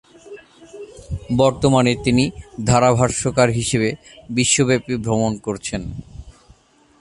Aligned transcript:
বর্তমানে 1.37 1.91
তিনি 2.03 2.23
ধারাভাষ্যকার 2.65 3.49
হিসেবে 3.49 3.89
বিশ্বব্যাপী 4.29 4.93
ভ্রমণ 4.95 5.31
করছেন। 5.37 5.81